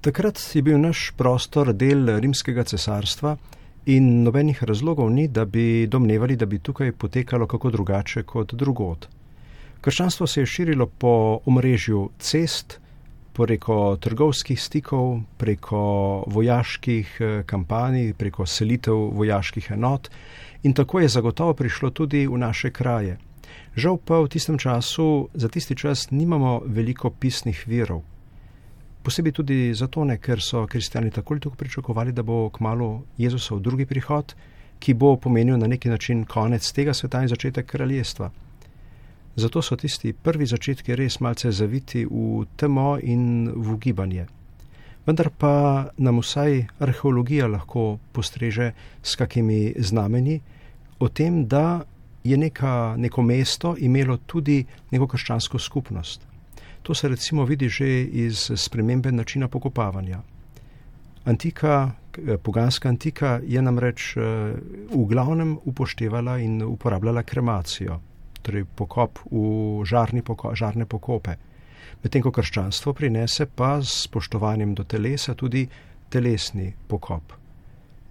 Takrat 0.00 0.38
je 0.55 0.62
bil 0.62 0.78
naš 0.78 1.12
prostor 1.17 1.73
del 1.75 2.07
rimskega 2.23 2.62
cesarstva 2.64 3.33
in 3.90 4.23
nobenih 4.23 4.61
razlogov 4.62 5.09
ni, 5.11 5.26
da 5.28 5.45
bi 5.45 5.87
domnevali, 5.90 6.37
da 6.37 6.47
bi 6.47 6.59
tukaj 6.59 6.93
potekalo 6.93 7.47
kako 7.47 7.71
drugače 7.71 8.23
kot 8.23 8.55
drugot. 8.55 9.09
Krščanstvo 9.81 10.26
se 10.26 10.40
je 10.40 10.47
širilo 10.47 10.87
po 10.87 11.40
omrežju 11.47 12.11
cest, 12.19 12.78
preko 13.33 13.97
trgovskih 14.00 14.61
stikov, 14.62 15.21
preko 15.37 15.81
vojaških 16.26 17.17
eh, 17.21 17.43
kampanj, 17.47 18.12
preko 18.19 18.47
selitev 18.47 18.95
vojaških 19.19 19.71
enot 19.75 20.11
in 20.62 20.75
tako 20.75 21.00
je 21.00 21.09
zagotovo 21.09 21.55
prišlo 21.55 21.90
tudi 21.90 22.26
v 22.26 22.38
naše 22.38 22.71
kraje. 22.71 23.19
Žal 23.75 23.99
pa 23.99 24.23
v 24.23 24.31
tistem 24.31 24.59
času, 24.59 25.28
za 25.35 25.49
tisti 25.49 25.75
čas, 25.75 26.11
nimamo 26.11 26.61
veliko 26.67 27.11
pisnih 27.11 27.64
virov. 27.67 28.02
Posebej 29.02 29.33
tudi 29.33 29.75
zato 29.75 30.05
ne, 30.05 30.19
ker 30.19 30.43
so 30.43 30.67
kristijani 30.67 31.11
tako 31.11 31.35
ali 31.35 31.40
tako 31.40 31.57
pričakovali, 31.57 32.12
da 32.12 32.23
bo 32.23 32.50
kmalo 32.50 33.02
Jezusov 33.19 33.61
drugi 33.61 33.87
prihod, 33.87 34.35
ki 34.78 34.95
bo 34.95 35.17
pomenil 35.17 35.59
na 35.59 35.67
neki 35.67 35.88
način 35.88 36.25
konec 36.25 36.73
tega 36.73 36.95
sveta 36.95 37.23
in 37.23 37.28
začetek 37.28 37.67
kraljestva. 37.67 38.31
Zato 39.37 39.62
so 39.62 39.76
tisti 39.76 40.12
prvi 40.12 40.47
začetki 40.47 40.97
res 40.97 41.21
malce 41.21 41.50
zaviti 41.52 42.05
v 42.05 42.45
temo 42.57 42.99
in 43.02 43.50
v 43.55 43.75
ugibanje. 43.75 44.26
Vendar 45.07 45.31
pa 45.31 45.88
nam 45.97 46.19
vsaj 46.21 46.67
arheologija 46.85 47.47
lahko 47.47 47.99
postreže 48.12 48.73
s 49.02 49.17
kakimi 49.17 49.75
znameni 49.78 50.40
o 50.99 51.09
tem, 51.09 51.47
da 51.47 51.85
je 52.25 52.37
neka, 52.37 52.95
neko 52.99 53.23
mesto 53.23 53.76
imelo 53.78 54.17
tudi 54.17 54.64
neko 54.90 55.07
krščansko 55.07 55.59
skupnost. 55.59 56.28
To 56.83 56.95
se 56.95 57.09
recimo 57.09 57.45
vidi 57.45 57.69
že 57.69 58.03
iz 58.03 58.51
spremembe 58.57 59.13
načina 59.13 59.49
pokopavanja. 59.49 60.21
Antika, 61.25 61.91
poganska 62.43 62.89
antika 62.89 63.41
je 63.45 63.63
namreč 63.63 64.17
eh, 64.17 64.21
v 64.91 65.05
glavnem 65.07 65.59
upoštevala 65.65 66.39
in 66.39 66.63
uporabljala 66.63 67.23
kremacijo 67.23 68.01
torej 68.49 68.65
pokop 68.65 69.19
v 69.29 69.85
žarni 69.85 70.23
poko, 70.23 70.55
žarne 70.57 70.87
pokope. 70.89 71.37
Medtem 72.03 72.23
ko 72.23 72.33
krščanstvo 72.33 72.95
prinese 72.97 73.45
pa 73.47 73.77
s 73.83 74.07
spoštovanjem 74.07 74.73
do 74.75 74.87
telesa 74.89 75.35
tudi 75.35 75.67
telesni 76.09 76.73
pokop. 76.89 77.35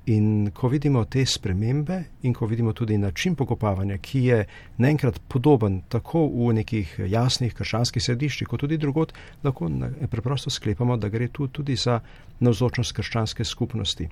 In 0.07 0.51
ko 0.55 0.69
vidimo 0.71 1.01
te 1.05 1.25
spremembe 1.25 1.97
in 2.23 2.33
ko 2.33 2.47
vidimo 2.47 2.71
tudi 2.73 2.97
način 2.97 3.35
pokopavanja, 3.35 3.97
ki 3.97 4.21
je 4.23 4.37
naenkrat 4.77 5.19
podoben 5.27 5.81
tako 5.91 6.21
v 6.31 6.53
nekih 6.61 6.93
jasnih 7.11 7.51
krščanskih 7.53 8.03
središčih, 8.03 8.47
kot 8.47 8.63
tudi 8.63 8.77
drugot, 8.79 9.11
lahko 9.43 9.67
preprosto 10.07 10.49
sklepamo, 10.49 10.95
da 10.97 11.09
gre 11.09 11.27
tu 11.27 11.47
tudi 11.47 11.75
za 11.75 11.99
navzočnost 12.39 12.95
krščanske 12.95 13.43
skupnosti. 13.43 14.07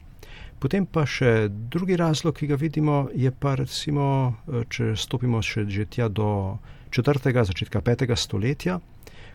Potem 0.59 0.85
pa 0.85 1.05
še 1.07 1.47
drugi 1.49 1.95
razlog, 1.95 2.35
ki 2.35 2.47
ga 2.51 2.59
vidimo, 2.59 3.05
je 3.15 3.31
pa 3.31 3.55
recimo, 3.55 4.35
če 4.67 4.97
stopimo 4.99 5.39
še 5.41 5.63
že 5.69 5.85
tja 5.85 6.09
do 6.09 6.57
četrtega, 6.91 7.47
začetka 7.47 7.81
petega 7.81 8.15
stoletja. 8.15 8.79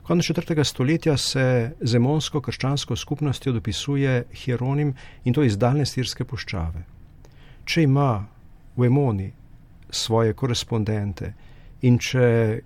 Konec 0.03 0.27
četrtega 0.27 0.65
stoletja 0.65 1.17
se 1.17 1.73
zemonsko 1.81 2.41
krščansko 2.41 2.97
skupnostjo 2.97 3.53
dopisuje 3.53 4.25
Hieronim 4.33 4.95
in 5.25 5.35
to 5.35 5.43
iz 5.43 5.59
daljne 5.59 5.87
stirske 5.87 6.25
puščave. 6.25 6.83
Če 7.65 7.83
ima 7.83 8.27
v 8.77 8.89
Emoni 8.89 9.31
svoje 9.91 10.35
korespondente 10.35 11.33
in 11.83 11.99
če 11.99 12.61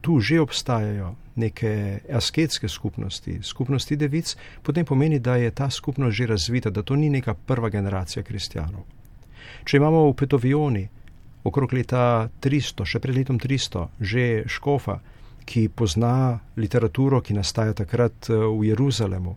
tu 0.00 0.20
že 0.20 0.40
obstajajo 0.40 1.14
neke 1.36 2.00
asketske 2.12 2.68
skupnosti, 2.68 3.40
skupnosti 3.42 3.96
devic, 3.96 4.36
potem 4.62 4.84
pomeni, 4.84 5.18
da 5.18 5.36
je 5.36 5.50
ta 5.50 5.70
skupnost 5.70 6.16
že 6.16 6.26
razvita, 6.26 6.70
da 6.70 6.82
to 6.82 6.96
ni 6.96 7.10
neka 7.10 7.34
prva 7.34 7.68
generacija 7.68 8.22
kristijanov. 8.22 8.86
Če 9.64 9.76
imamo 9.76 10.06
v 10.08 10.14
Petovioni 10.16 10.86
okrog 11.44 11.72
leta 11.72 12.28
300, 12.40 12.86
še 12.86 13.00
pred 13.02 13.16
letom 13.16 13.38
300, 13.38 13.88
že 14.00 14.44
škofa, 14.50 15.00
ki 15.46 15.68
pozna 15.68 16.38
literaturo, 16.56 17.20
ki 17.22 17.34
nastaja 17.38 17.74
takrat 17.74 18.30
eh, 18.30 18.34
v 18.34 18.70
Jeruzalemu, 18.72 19.36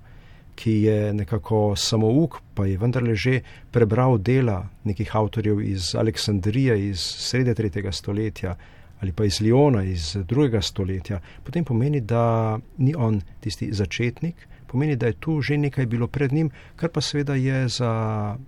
ki 0.59 0.73
je 0.83 1.13
nekako 1.13 1.75
samouk, 1.79 2.41
pa 2.53 2.65
je 2.67 2.77
vendarle 2.77 3.15
že 3.15 3.39
prebral 3.71 4.17
dela 4.17 4.65
nekih 4.83 5.15
avtorjev 5.15 5.61
iz 5.61 5.95
Aleksandrije 5.95 6.75
iz 6.89 6.99
srede 6.99 7.55
3. 7.55 7.91
stoletja, 7.91 8.57
ali 8.99 9.11
pa 9.11 9.25
iz 9.25 9.39
Liona 9.41 9.83
iz 9.83 10.17
drugega 10.27 10.61
stoletja, 10.61 11.21
potem 11.43 11.63
pomeni, 11.63 12.01
da 12.01 12.59
ni 12.77 12.95
on 12.97 13.21
tisti 13.39 13.69
začetnik, 13.71 14.35
pomeni, 14.67 14.95
da 14.95 15.07
je 15.07 15.13
tu 15.13 15.41
že 15.41 15.57
nekaj 15.57 15.85
bilo 15.85 16.07
pred 16.07 16.33
njim, 16.33 16.49
kar 16.75 16.89
pa 16.89 17.01
seveda 17.01 17.35
je 17.35 17.67
za 17.67 17.91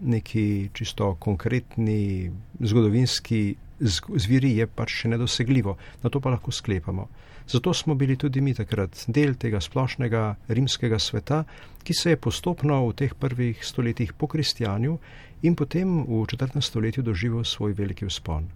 neki 0.01 0.69
čisto 0.73 1.15
konkretni 1.15 2.31
zgodovinski 2.59 3.55
zviri 3.81 4.55
je 4.57 4.67
pač 4.67 5.01
še 5.01 5.11
nedosegljivo. 5.13 5.77
Na 6.03 6.09
to 6.09 6.21
pa 6.21 6.29
lahko 6.29 6.51
sklepamo. 6.51 7.07
Zato 7.47 7.73
smo 7.73 7.95
bili 7.95 8.15
tudi 8.15 8.41
mi 8.41 8.53
takrat 8.53 9.05
del 9.07 9.35
tega 9.35 9.59
splošnega 9.61 10.35
rimskega 10.47 10.99
sveta, 10.99 11.43
ki 11.83 11.93
se 11.93 12.13
je 12.13 12.21
postopno 12.21 12.85
v 12.87 12.93
teh 12.95 13.13
prvih 13.13 13.65
stoletjih 13.65 14.13
po 14.13 14.27
kristjanju 14.27 14.97
in 15.41 15.55
potem 15.55 16.05
v 16.05 16.25
četrtem 16.29 16.61
stoletju 16.61 17.03
doživel 17.03 17.43
svoj 17.43 17.73
veliki 17.73 18.05
vzpon. 18.05 18.47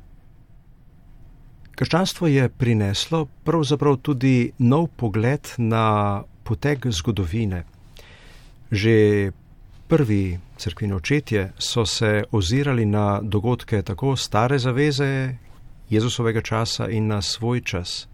Krščanstvo 1.75 2.27
je 2.31 2.47
prineslo 2.49 3.25
pravzaprav 3.43 3.97
tudi 3.99 4.53
nov 4.59 4.87
pogled 4.95 5.49
na 5.57 6.23
potek 6.43 6.87
zgodovine. 6.87 7.65
Že 8.71 8.95
prvi 9.87 10.39
crkveni 10.57 10.93
očetje 10.93 11.51
so 11.57 11.85
se 11.85 12.23
ozirali 12.31 12.85
na 12.85 13.21
dogodke 13.23 13.81
tako 13.81 14.15
stare 14.15 14.59
zaveze 14.59 15.35
Jezusovega 15.89 16.41
časa 16.41 16.89
in 16.89 17.07
na 17.07 17.21
svoj 17.21 17.61
čas. 17.61 18.07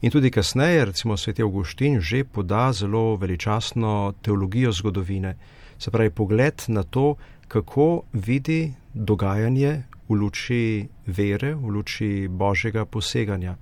In 0.00 0.10
tudi 0.10 0.30
kasneje, 0.30 0.84
recimo 0.84 1.16
sveti 1.16 1.42
Augustin, 1.42 2.00
že 2.00 2.24
poda 2.24 2.72
zelo 2.72 3.16
veličastno 3.16 4.14
teologijo 4.22 4.72
zgodovine, 4.72 5.36
se 5.78 5.90
pravi 5.90 6.10
pogled 6.10 6.62
na 6.68 6.82
to, 6.82 7.14
kako 7.48 8.02
vidi 8.12 8.74
dogajanje 8.94 9.82
v 10.08 10.14
luči 10.14 10.88
vere, 11.06 11.54
v 11.54 11.68
luči 11.68 12.28
božjega 12.30 12.84
poseganja. 12.84 13.56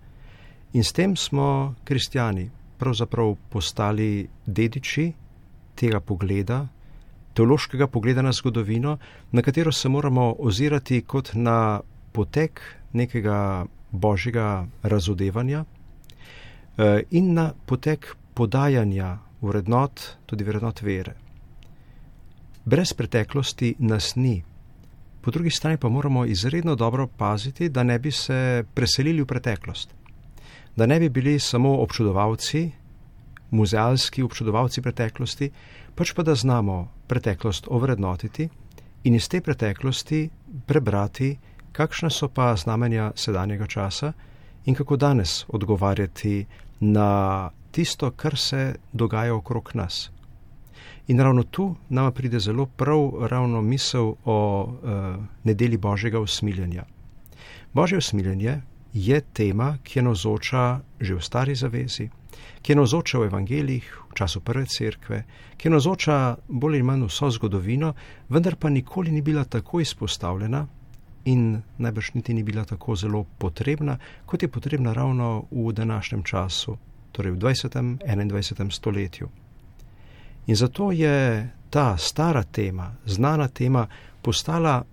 In 0.73 0.85
s 0.85 0.93
tem 0.93 1.17
smo 1.17 1.75
kristijani 1.85 2.51
pravzaprav 2.79 3.37
postali 3.49 4.29
dediči 4.47 5.13
tega 5.75 6.01
pogleda, 6.01 6.67
teološkega 7.37 7.87
pogleda 7.87 8.23
na 8.23 8.33
zgodovino, 8.33 8.97
na 9.33 9.43
katero 9.43 9.73
se 9.73 9.89
moramo 9.89 10.35
ozirati 10.39 11.03
kot 11.03 11.31
na 11.35 11.81
potek 12.13 12.61
nekega 12.93 13.67
božjega 13.91 14.67
razodevanja 14.83 15.65
eh, 15.65 17.03
in 17.11 17.35
na 17.35 17.53
potek 17.67 18.17
podajanja 18.35 19.19
vrednot, 19.41 20.01
tudi 20.27 20.45
vrednot 20.45 20.83
vere. 20.83 21.15
Brez 22.65 22.93
preteklosti 22.93 23.75
nas 23.79 24.15
ni. 24.17 24.43
Po 25.21 25.31
drugi 25.31 25.51
strani 25.51 25.77
pa 25.77 25.89
moramo 25.89 26.25
izredno 26.25 26.75
dobro 26.75 27.07
paziti, 27.07 27.69
da 27.69 27.83
ne 27.83 27.99
bi 27.99 28.11
se 28.11 28.65
preselili 28.75 29.23
v 29.23 29.27
preteklost, 29.27 29.95
da 30.77 30.87
ne 30.87 31.01
bi 31.01 31.09
bili 31.09 31.39
samo 31.39 31.77
občudovalci, 31.83 32.71
muzealski 33.51 34.23
občudovalci 34.23 34.83
preteklosti, 34.83 35.51
pač 35.95 36.13
pa 36.13 36.23
da 36.23 36.35
znamo 36.35 36.96
preteklost 37.09 37.67
ovrednotiti 37.71 38.49
in 39.05 39.15
iz 39.15 39.29
te 39.29 39.41
preteklosti 39.41 40.29
prebrati, 40.67 41.37
kakšna 41.73 42.11
so 42.11 42.29
pa 42.29 42.57
znamenja 42.57 43.13
sedanjega 43.15 43.67
časa 43.67 44.13
in 44.65 44.75
kako 44.75 44.97
danes 44.97 45.45
odgovarjati 45.49 46.47
na 46.81 47.51
tisto, 47.71 48.11
kar 48.11 48.37
se 48.37 48.75
dogaja 48.93 49.35
okrog 49.35 49.71
nas. 49.75 50.11
In 51.07 51.21
ravno 51.21 51.43
tu 51.43 51.75
nama 51.89 52.11
pride 52.11 52.41
zelo 52.41 52.67
prav 52.67 53.27
ravno 53.31 53.63
misel 53.63 54.15
o 54.25 54.65
uh, 54.65 55.25
nedeli 55.45 55.77
Božjega 55.77 56.21
usmiljenja. 56.21 56.85
Božje 57.73 57.99
usmiljenje 57.99 58.61
je 58.93 59.21
tema, 59.21 59.79
ki 59.83 59.99
je 59.99 60.03
navzoča 60.03 60.81
že 61.01 61.15
v 61.15 61.21
stari 61.21 61.55
zavezi, 61.55 62.09
ki 62.63 62.73
je 62.73 62.77
navzoča 62.77 63.19
v 63.19 63.25
evangeljih, 63.25 63.99
v 64.06 64.06
času 64.17 64.41
prve 64.41 64.67
cerkve, 64.67 65.23
ki 65.57 65.69
je 65.69 65.73
navzoča 65.73 66.37
bolj 66.49 66.77
ali 66.77 66.83
manj 66.83 67.07
vso 67.07 67.31
zgodovino, 67.31 67.93
vendar 68.29 68.57
pa 68.57 68.71
nikoli 68.71 69.11
ni 69.11 69.23
bila 69.23 69.45
tako 69.45 69.81
izpostavljena 69.81 70.67
in 71.25 71.63
najbrž 71.79 72.11
niti 72.15 72.35
ni 72.35 72.43
bila 72.43 72.65
tako 72.65 72.97
zelo 72.97 73.25
potrebna, 73.39 73.99
kot 74.27 74.43
je 74.43 74.49
potrebna 74.49 74.93
ravno 74.93 75.45
v 75.51 75.73
današnjem 75.73 76.23
času, 76.23 76.77
torej 77.13 77.33
v 77.33 77.39
20. 77.39 77.79
in 78.13 78.31
21. 78.31 78.71
stoletju. 78.71 79.29
In 80.47 80.57
zato 80.57 80.93
je 80.93 81.51
ta 81.71 81.97
stara 81.97 82.43
tema, 82.43 82.95
znana 83.05 83.49
tema, 83.49 83.87
postala 84.23 84.85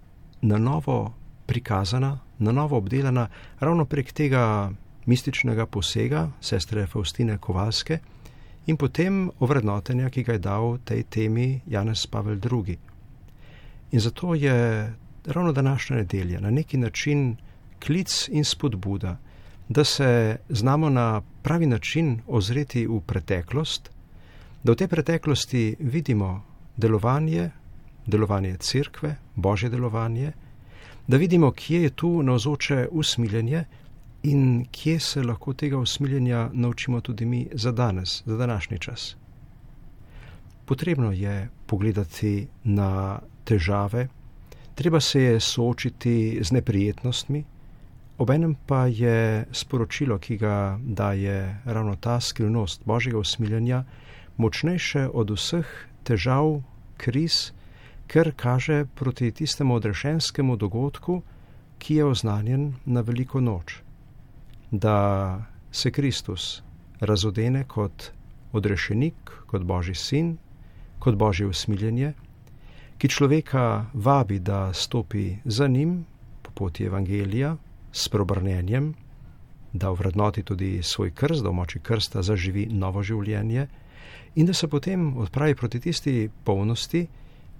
na 0.42 0.58
novo 0.58 1.14
prikazana, 1.46 2.20
na 2.40 2.52
novo 2.52 2.78
obdelana 2.78 3.28
ravno 3.60 3.86
prek 3.86 4.12
tega 4.12 4.72
mističnega 5.06 5.66
posega 5.66 6.30
sestre 6.42 6.88
Faustine 6.88 7.38
Kovalske 7.38 8.00
in 8.66 8.78
potem 8.78 9.30
ovrednotenja, 9.40 10.10
ki 10.10 10.24
ga 10.24 10.34
je 10.34 10.40
dal 10.40 10.78
tej 10.86 11.04
temi 11.04 11.62
Janez 11.68 12.06
Pavel 12.08 12.40
II. 12.40 12.78
In 13.92 14.00
zato 14.00 14.36
je 14.36 14.94
ravno 15.26 15.52
današnja 15.52 15.96
nedelja 15.96 16.40
na 16.40 16.50
neki 16.50 16.78
način 16.78 17.36
klic 17.86 18.30
in 18.32 18.46
spodbuda, 18.46 19.18
da 19.70 19.84
se 19.84 20.38
znamo 20.50 20.90
na 20.90 21.22
pravi 21.42 21.66
način 21.66 22.20
ozreti 22.28 22.88
v 22.88 23.00
preteklost, 23.00 23.90
da 24.64 24.72
v 24.72 24.76
tej 24.76 24.88
preteklosti 24.88 25.76
vidimo 25.80 26.44
delovanje, 26.78 27.50
delovanje 28.06 28.58
crkve, 28.58 29.16
božje 29.36 29.70
delovanje, 29.70 30.32
da 31.08 31.18
vidimo, 31.18 31.52
kje 31.52 31.84
je 31.84 31.90
tu 31.90 32.24
navzoče 32.24 32.88
usmiljenje 32.92 33.66
in 34.24 34.66
kje 34.72 35.00
se 35.00 35.24
lahko 35.24 35.54
tega 35.54 35.78
usmiljenja 35.78 36.50
naučimo 36.54 37.02
tudi 37.02 37.26
mi 37.26 37.48
za 37.54 37.72
danes, 37.72 38.24
za 38.26 38.38
današnji 38.38 38.80
čas. 38.80 39.16
Potrebno 40.66 41.12
je 41.12 41.50
pogledati 41.68 42.48
na 42.64 43.20
težave, 43.44 44.08
treba 44.76 45.00
se 45.00 45.22
je 45.22 45.40
soočiti 45.40 46.40
z 46.42 46.52
neprijetnostmi, 46.52 47.44
obenem 48.18 48.56
pa 48.66 48.86
je 48.86 49.46
sporočilo, 49.52 50.18
ki 50.18 50.38
ga 50.38 50.80
daje 50.84 51.60
ravno 51.66 51.96
ta 51.96 52.20
skrivnost 52.20 52.82
božjega 52.86 53.18
usmiljenja, 53.18 53.84
močnejše 54.38 55.10
od 55.14 55.30
vseh 55.30 55.68
težav, 56.04 56.62
kriz, 56.98 57.52
ker 58.08 58.32
kaže 58.36 58.86
proti 58.96 59.32
tistemu 59.32 59.76
odrešenskemu 59.76 60.56
dogodku, 60.56 61.22
ki 61.78 61.96
je 61.96 62.06
oznanjen 62.06 62.74
na 62.86 63.02
veliko 63.02 63.42
noč. 63.42 63.83
Da 64.74 65.46
se 65.72 65.92
Kristus 65.92 66.64
razodene 67.00 67.64
kot 67.64 68.12
odrešenik, 68.52 69.14
kot 69.48 69.62
Božji 69.64 69.96
sin, 69.96 70.38
kot 71.00 71.16
Božje 71.16 71.46
usmiljenje, 71.48 72.14
ki 72.98 73.10
človeka 73.10 73.86
vabi, 73.94 74.40
da 74.40 74.74
stopi 74.74 75.38
za 75.46 75.68
njim 75.68 76.06
po 76.42 76.52
poti 76.52 76.86
Evangelija 76.86 77.56
s 77.92 78.10
probrnenjem, 78.10 78.94
da 79.74 79.92
vrednoti 79.92 80.44
tudi 80.44 80.80
svoj 80.84 81.12
krst, 81.12 81.44
da 81.44 81.50
v 81.50 81.54
moči 81.54 81.80
krsta 81.80 82.22
zaživi 82.22 82.66
novo 82.72 83.04
življenje 83.04 83.68
in 84.36 84.46
da 84.46 84.54
se 84.54 84.68
potem 84.68 85.18
odpravi 85.18 85.56
proti 85.56 85.80
tisti 85.80 86.30
polnosti, 86.44 87.08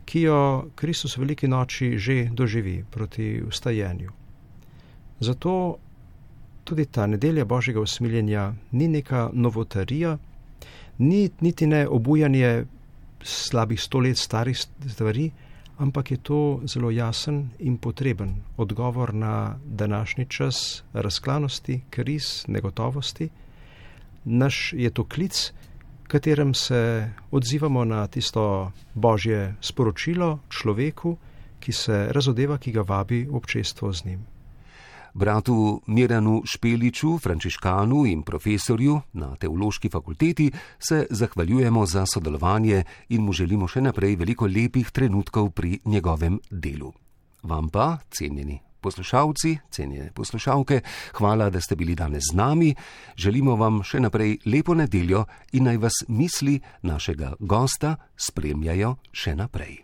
ki 0.06 0.22
jo 0.22 0.66
Kristus 0.76 1.18
v 1.18 1.28
veliki 1.28 1.48
noči 1.48 1.98
že 1.98 2.30
doživi 2.34 2.84
proti 2.92 3.42
ustajenju. 3.48 4.12
Zato 5.20 5.78
tudi 6.64 6.86
ta 6.86 7.08
nedelja 7.08 7.46
Božjega 7.46 7.82
usmiljenja 7.82 8.54
ni 8.72 8.88
neka 8.88 9.30
novotarija, 9.34 10.18
ni 10.98 11.30
niti 11.42 11.68
ne 11.68 11.88
obujanje 11.88 12.66
slabih 13.24 13.82
sto 13.82 14.00
let 14.00 14.18
starih 14.18 14.58
stvari, 14.90 15.32
ampak 15.78 16.12
je 16.12 16.18
to 16.18 16.62
zelo 16.66 16.92
jasen 16.92 17.50
in 17.60 17.78
potreben 17.78 18.36
odgovor 18.58 19.14
na 19.14 19.60
današnji 19.66 20.26
čas 20.26 20.84
razklanosti, 20.94 21.82
kriz, 21.90 22.46
negotovosti. 22.48 23.30
Naš 24.26 24.74
je 24.74 24.90
to 24.90 25.04
klic, 25.04 25.52
katerem 26.08 26.54
se 26.54 27.10
odzivamo 27.32 27.86
na 27.86 28.08
tisto 28.08 28.72
božje 28.94 29.56
sporočilo 29.62 30.40
človeku, 30.50 31.18
ki 31.60 31.72
se 31.72 32.08
razodeva, 32.12 32.58
ki 32.58 32.72
ga 32.72 32.82
vabi 32.82 33.24
v 33.24 33.36
občestvo 33.36 33.94
z 33.94 34.06
njim. 34.06 34.33
Bratu 35.14 35.82
Miranu 35.88 36.42
Špeliču, 36.46 37.18
frančiškanu 37.20 38.06
in 38.06 38.24
profesorju 38.24 39.00
na 39.14 39.36
teološki 39.36 39.90
fakulteti 39.90 40.52
se 40.80 41.06
zahvaljujemo 41.10 41.86
za 41.86 42.06
sodelovanje 42.06 42.84
in 43.10 43.22
mu 43.22 43.34
želimo 43.34 43.68
še 43.68 43.82
naprej 43.82 44.16
veliko 44.16 44.48
lepih 44.48 44.92
trenutkov 44.92 45.52
pri 45.52 45.80
njegovem 45.86 46.40
delu. 46.50 46.94
Vam 47.44 47.70
pa, 47.70 47.98
cenjeni 48.10 48.60
poslušalci, 48.84 49.58
cenjene 49.72 50.12
poslušalke, 50.12 50.82
hvala, 51.14 51.50
da 51.50 51.62
ste 51.62 51.76
bili 51.76 51.96
danes 51.96 52.24
z 52.32 52.36
nami. 52.36 52.74
Želimo 53.16 53.56
vam 53.56 53.82
še 53.84 54.04
naprej 54.04 54.38
lepo 54.46 54.76
nedeljo 54.76 55.26
in 55.54 55.70
naj 55.70 55.78
vas 55.78 56.04
misli 56.08 56.60
našega 56.82 57.34
gosta 57.40 57.96
spremljajo 58.18 58.98
še 59.12 59.38
naprej. 59.40 59.80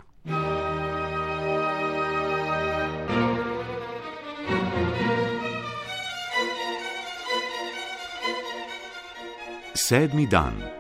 Sedmi 9.74 10.26
dan. 10.28 10.79